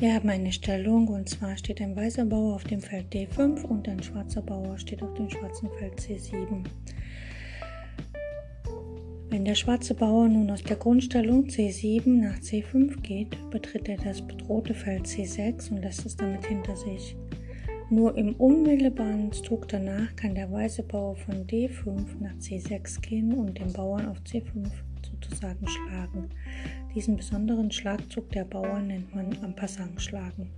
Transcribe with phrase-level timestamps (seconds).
[0.00, 3.86] Wir haben eine Stellung und zwar steht ein weißer Bauer auf dem Feld D5 und
[3.86, 6.64] ein schwarzer Bauer steht auf dem schwarzen Feld C7.
[9.28, 14.22] Wenn der schwarze Bauer nun aus der Grundstellung C7 nach C5 geht, betritt er das
[14.22, 17.14] bedrohte Feld C6 und lässt es damit hinter sich.
[17.90, 23.58] Nur im unmittelbaren Zug danach kann der weiße Bauer von D5 nach C6 gehen und
[23.58, 24.66] den Bauern auf C5
[25.02, 26.30] sozusagen schlagen.
[26.94, 29.54] Diesen besonderen Schlagzug der Bauern nennt man am
[30.00, 30.50] schlagen.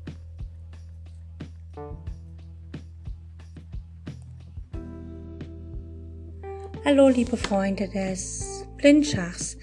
[6.86, 9.58] Hallo liebe Freunde des Blindschachs.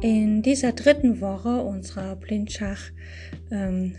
[0.00, 3.94] In dieser dritten Woche unserer Blindschach-Serie ähm,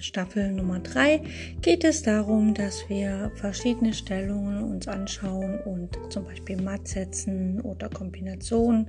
[0.00, 1.22] Staffel Nummer 3
[1.60, 7.88] geht es darum, dass wir verschiedene Stellungen uns anschauen und zum Beispiel Matt setzen oder
[7.88, 8.88] Kombinationen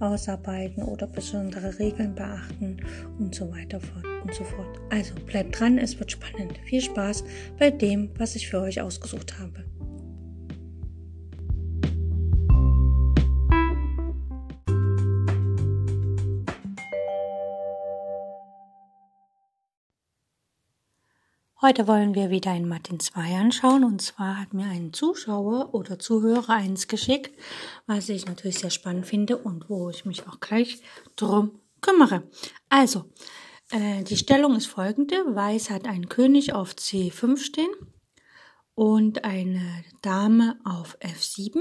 [0.00, 2.78] ausarbeiten oder besondere Regeln beachten
[3.18, 3.80] und so weiter
[4.24, 4.80] und so fort.
[4.90, 6.58] Also bleibt dran, es wird spannend.
[6.64, 7.24] Viel Spaß
[7.58, 9.64] bei dem, was ich für euch ausgesucht habe.
[21.60, 25.98] Heute wollen wir wieder ein Martin 2 anschauen und zwar hat mir ein Zuschauer oder
[25.98, 27.36] Zuhörer eins geschickt,
[27.88, 30.80] was ich natürlich sehr spannend finde und wo ich mich auch gleich
[31.16, 32.22] drum kümmere.
[32.68, 33.10] Also,
[33.72, 35.16] äh, die Stellung ist folgende.
[35.34, 37.74] Weiß hat einen König auf C5 stehen
[38.76, 41.58] und eine Dame auf F7.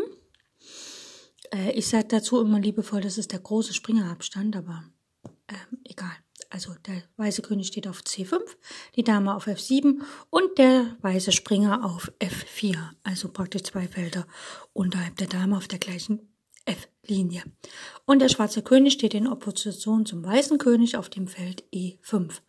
[1.51, 4.83] Äh, ich sage dazu immer liebevoll, das ist der große Springerabstand, aber
[5.47, 6.15] äh, egal
[6.49, 8.39] also der weiße König steht auf C5,
[8.95, 14.25] die Dame auf F7 und der weiße Springer auf F4, also praktisch zwei Felder
[14.73, 16.33] unterhalb der Dame auf der gleichen
[16.65, 17.43] F-Linie.
[18.05, 22.41] Und der schwarze König steht in Opposition zum weißen König auf dem Feld E5.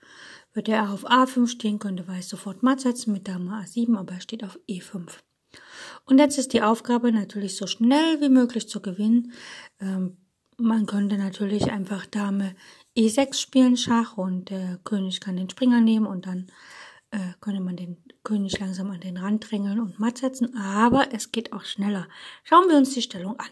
[0.53, 4.21] Würde er auf A5 stehen, könnte Weiß sofort matt setzen mit Dame A7, aber er
[4.21, 5.09] steht auf E5.
[6.05, 9.33] Und jetzt ist die Aufgabe natürlich so schnell wie möglich zu gewinnen.
[9.81, 10.17] Ähm,
[10.57, 12.57] man könnte natürlich einfach Dame
[12.99, 16.51] E6 spielen Schach und der König kann den Springer nehmen und dann
[17.13, 21.31] äh, könnte man den König langsam an den Rand drängeln und matt setzen, aber es
[21.31, 22.09] geht auch schneller.
[22.43, 23.49] Schauen wir uns die Stellung an.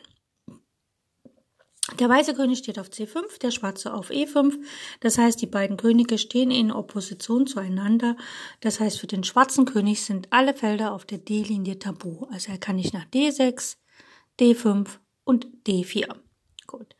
[2.00, 4.58] Der weiße König steht auf C5, der schwarze auf E5.
[4.98, 8.16] Das heißt, die beiden Könige stehen in Opposition zueinander.
[8.60, 12.26] Das heißt, für den schwarzen König sind alle Felder auf der D-Linie tabu.
[12.32, 13.76] Also er kann nicht nach D6,
[14.40, 14.88] D5
[15.22, 16.25] und D4.
[16.66, 16.96] Gut.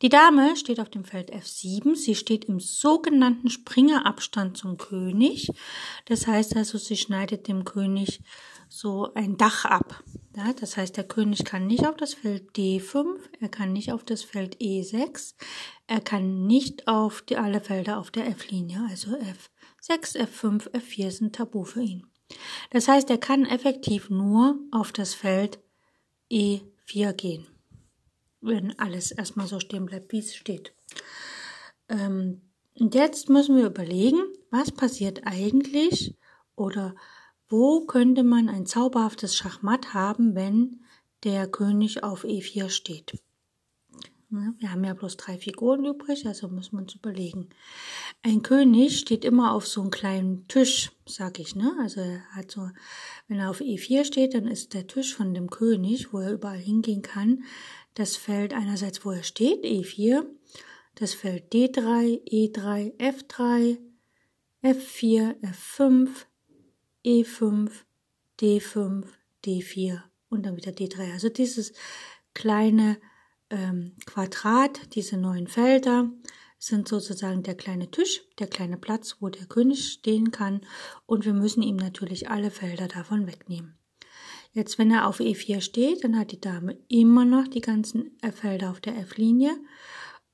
[0.00, 1.94] Die Dame steht auf dem Feld F7.
[1.94, 5.50] Sie steht im sogenannten Springerabstand zum König.
[6.06, 8.22] Das heißt also, sie schneidet dem König
[8.68, 10.02] so ein Dach ab.
[10.36, 14.04] Ja, das heißt, der König kann nicht auf das Feld D5, er kann nicht auf
[14.04, 15.34] das Feld E6,
[15.88, 21.34] er kann nicht auf die, alle Felder auf der F-Linie, also F6, F5, F4 sind
[21.34, 22.06] tabu für ihn.
[22.70, 25.58] Das heißt, er kann effektiv nur auf das Feld
[26.30, 27.49] E4 gehen
[28.40, 30.72] wenn alles erstmal so stehen bleibt, wie es steht.
[31.88, 32.40] Ähm,
[32.78, 34.20] und jetzt müssen wir überlegen,
[34.50, 36.16] was passiert eigentlich
[36.56, 36.94] oder
[37.48, 40.80] wo könnte man ein zauberhaftes Schachmatt haben, wenn
[41.24, 43.20] der König auf E4 steht.
[44.30, 47.48] Wir haben ja bloß drei Figuren übrig, also muss man uns überlegen.
[48.22, 51.72] Ein König steht immer auf so einem kleinen Tisch, sag ich, ne?
[51.80, 52.70] Also er hat so,
[53.26, 56.58] wenn er auf E4 steht, dann ist der Tisch von dem König, wo er überall
[56.58, 57.42] hingehen kann,
[57.94, 60.24] das Feld einerseits, wo er steht, E4,
[60.94, 63.78] das Feld D3, E3, F3,
[64.62, 66.08] F4, F5,
[67.04, 67.70] E5,
[68.40, 69.04] D5,
[69.44, 71.12] D4 und dann wieder D3.
[71.12, 71.72] Also dieses
[72.34, 72.98] kleine
[73.50, 76.10] ähm, Quadrat, diese neun Felder,
[76.58, 80.60] sind sozusagen der kleine Tisch, der kleine Platz, wo der König stehen kann
[81.06, 83.79] und wir müssen ihm natürlich alle Felder davon wegnehmen.
[84.52, 88.70] Jetzt, wenn er auf E4 steht, dann hat die Dame immer noch die ganzen Felder
[88.70, 89.56] auf der F-Linie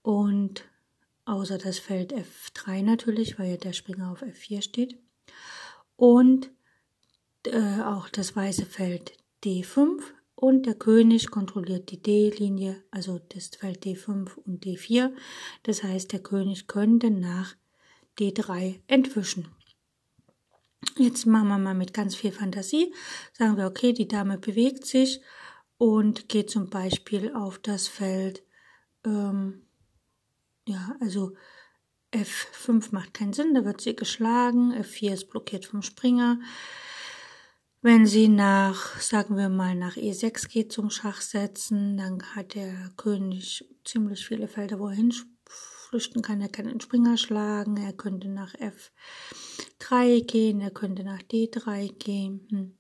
[0.03, 0.65] und
[1.27, 4.99] außer das Feld F3 natürlich, weil ja der Springer auf F4 steht
[5.97, 6.51] und
[7.45, 9.13] äh, auch das weiße Feld
[9.45, 10.01] D5
[10.35, 15.11] und der König kontrolliert die D-Linie, also das Feld D5 und D4.
[15.63, 17.57] Das heißt, der König könnte nach
[18.19, 19.49] D3 entwischen.
[20.99, 22.95] Jetzt machen wir mal mit ganz viel Fantasie.
[23.35, 25.21] Sagen wir, okay, die Dame bewegt sich
[25.77, 28.43] und geht zum Beispiel auf das Feld,
[29.05, 29.67] ähm,
[30.67, 31.35] ja, also
[32.13, 36.41] F5 macht keinen Sinn, da wird sie geschlagen, F4 ist blockiert vom Springer.
[37.83, 43.65] Wenn sie nach, sagen wir mal, nach E6 geht zum Schachsetzen, dann hat der König
[43.85, 44.95] ziemlich viele Felder, wo er
[45.97, 46.41] hinflüchten kann.
[46.41, 48.93] Er kann den Springer schlagen, er könnte nach F
[49.81, 52.47] D3 gehen, er könnte nach D3 gehen.
[52.51, 52.77] Hm.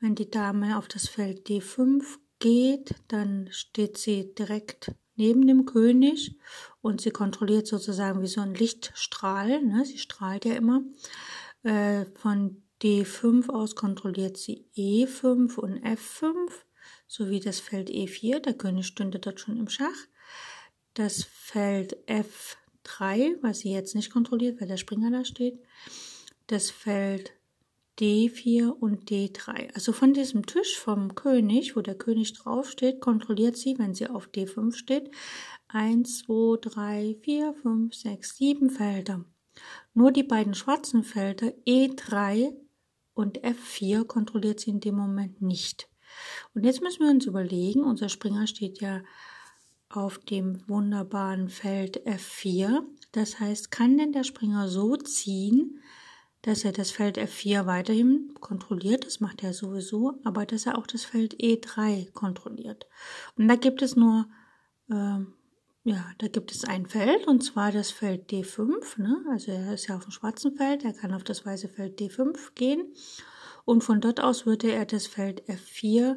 [0.00, 2.02] Wenn die Dame auf das Feld D5
[2.38, 6.38] geht, dann steht sie direkt neben dem König
[6.82, 9.84] und sie kontrolliert sozusagen wie so ein Lichtstrahl, ne?
[9.84, 10.82] sie strahlt ja immer.
[11.62, 16.50] Äh, von D5 aus kontrolliert sie E5 und F5
[17.06, 20.06] sowie das Feld E4, der König stünde dort schon im Schach.
[20.96, 25.58] Das Feld F3, was sie jetzt nicht kontrolliert, weil der Springer da steht.
[26.46, 27.34] Das Feld
[27.98, 29.74] D4 und D3.
[29.74, 34.28] Also von diesem Tisch vom König, wo der König draufsteht, kontrolliert sie, wenn sie auf
[34.28, 35.10] D5 steht,
[35.68, 39.22] 1, 2, 3, 4, 5, 6, 7 Felder.
[39.92, 42.54] Nur die beiden schwarzen Felder E3
[43.12, 45.90] und F4 kontrolliert sie in dem Moment nicht.
[46.54, 49.02] Und jetzt müssen wir uns überlegen, unser Springer steht ja
[49.88, 52.82] auf dem wunderbaren Feld F4.
[53.12, 55.80] Das heißt, kann denn der Springer so ziehen,
[56.46, 60.86] dass er das Feld F4 weiterhin kontrolliert, das macht er sowieso, aber dass er auch
[60.86, 62.86] das Feld E3 kontrolliert.
[63.36, 64.28] Und da gibt es nur,
[64.88, 65.18] äh,
[65.82, 69.24] ja, da gibt es ein Feld und zwar das Feld D5, ne?
[69.28, 72.54] also er ist ja auf dem schwarzen Feld, er kann auf das weiße Feld D5
[72.54, 72.94] gehen
[73.64, 76.16] und von dort aus würde er das Feld F4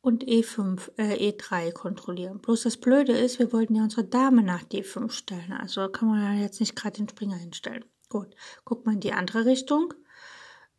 [0.00, 2.38] und E5, äh, E3 kontrollieren.
[2.40, 6.36] Bloß das Blöde ist, wir wollten ja unsere Dame nach D5 stellen, also kann man
[6.36, 7.84] ja jetzt nicht gerade den Springer hinstellen.
[8.08, 8.34] Gut,
[8.64, 9.92] guck mal in die andere Richtung.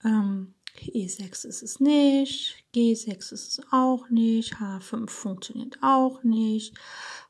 [0.04, 6.76] Ähm, E6 ist es nicht, G6 ist es auch nicht, H5 funktioniert auch nicht,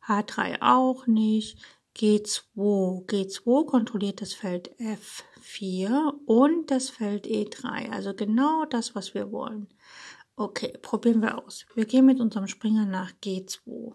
[0.05, 1.57] H3 auch nicht,
[1.97, 3.05] G2.
[3.07, 9.67] G2 kontrolliert das Feld F4 und das Feld E3, also genau das, was wir wollen.
[10.39, 11.65] Okay, probieren wir aus.
[11.75, 13.91] Wir gehen mit unserem Springer nach G2.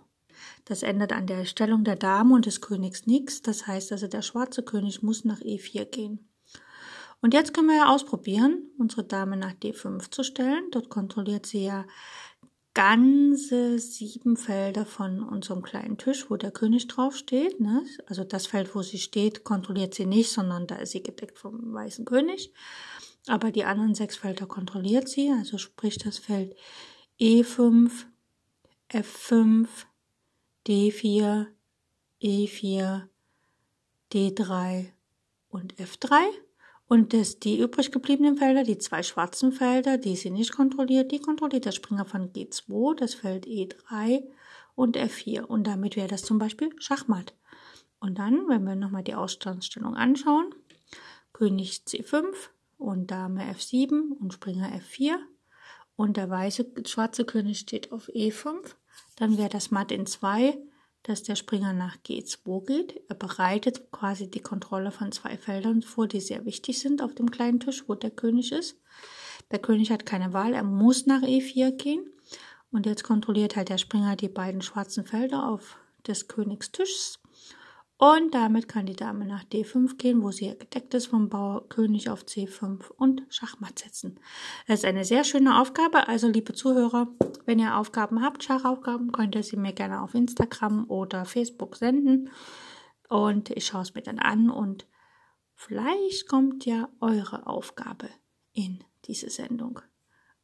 [0.66, 3.40] Das ändert an der Stellung der Dame und des Königs nichts.
[3.40, 6.28] Das heißt also, der schwarze König muss nach E4 gehen.
[7.22, 10.68] Und jetzt können wir ja ausprobieren, unsere Dame nach D5 zu stellen.
[10.70, 11.86] Dort kontrolliert sie ja
[12.74, 17.58] ganze sieben Felder von unserem kleinen Tisch, wo der König drauf steht.
[17.58, 17.86] Ne?
[18.04, 21.72] Also das Feld, wo sie steht, kontrolliert sie nicht, sondern da ist sie gedeckt vom
[21.72, 22.52] weißen König.
[23.26, 26.54] Aber die anderen sechs Felder kontrolliert sie, also sprich das Feld
[27.18, 27.90] E5,
[28.90, 29.66] F5,
[30.66, 31.46] D4,
[32.22, 33.02] E4,
[34.12, 34.86] D3
[35.48, 36.14] und F3.
[36.86, 41.18] Und das, die übrig gebliebenen Felder, die zwei schwarzen Felder, die sie nicht kontrolliert, die
[41.18, 44.22] kontrolliert der Springer von G2, das Feld E3
[44.74, 45.42] und F4.
[45.42, 47.34] Und damit wäre das zum Beispiel Schachmatt.
[48.00, 50.54] Und dann, wenn wir nochmal die Ausgangsstellung anschauen,
[51.32, 52.26] König C5
[52.78, 55.16] und Dame F7 und Springer F4
[55.96, 58.74] und der weiße schwarze König steht auf E5
[59.16, 60.58] dann wäre das Matt in 2,
[61.02, 63.00] dass der Springer nach G2 geht.
[63.08, 67.30] Er bereitet quasi die Kontrolle von zwei Feldern vor, die sehr wichtig sind auf dem
[67.30, 68.80] kleinen Tisch, wo der König ist.
[69.50, 72.10] Der König hat keine Wahl, er muss nach E4 gehen.
[72.72, 77.20] Und jetzt kontrolliert halt der Springer die beiden schwarzen Felder auf des Königs Tischs.
[78.04, 82.10] Und damit kann die Dame nach D5 gehen, wo sie gedeckt ist vom Bauer König
[82.10, 84.20] auf C5 und Schachmatt setzen.
[84.66, 86.06] Das ist eine sehr schöne Aufgabe.
[86.06, 87.08] Also, liebe Zuhörer,
[87.46, 92.28] wenn ihr Aufgaben habt, Schachaufgaben, könnt ihr sie mir gerne auf Instagram oder Facebook senden.
[93.08, 94.86] Und ich schaue es mir dann an und
[95.54, 98.10] vielleicht kommt ja eure Aufgabe
[98.52, 99.80] in diese Sendung.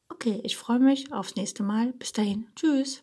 [0.09, 1.93] Okay, ich freue mich aufs nächste Mal.
[1.93, 2.49] Bis dahin.
[2.57, 3.02] Tschüss.